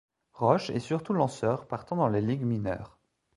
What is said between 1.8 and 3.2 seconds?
dans les ligues mineures.